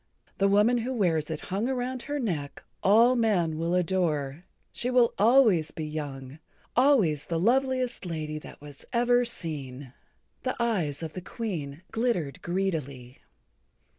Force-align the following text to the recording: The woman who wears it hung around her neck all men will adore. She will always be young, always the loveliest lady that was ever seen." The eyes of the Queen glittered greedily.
The 0.39 0.47
woman 0.47 0.79
who 0.79 0.95
wears 0.95 1.29
it 1.29 1.41
hung 1.51 1.69
around 1.69 2.01
her 2.01 2.17
neck 2.19 2.63
all 2.81 3.15
men 3.15 3.59
will 3.59 3.75
adore. 3.75 4.45
She 4.71 4.89
will 4.89 5.13
always 5.19 5.69
be 5.69 5.85
young, 5.85 6.39
always 6.75 7.25
the 7.25 7.39
loveliest 7.39 8.03
lady 8.07 8.39
that 8.39 8.59
was 8.59 8.83
ever 8.93 9.25
seen." 9.25 9.93
The 10.41 10.55
eyes 10.59 11.03
of 11.03 11.13
the 11.13 11.21
Queen 11.21 11.83
glittered 11.91 12.41
greedily. 12.41 13.19